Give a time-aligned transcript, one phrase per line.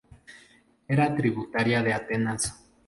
[0.87, 2.51] Era tributaria de Atenas.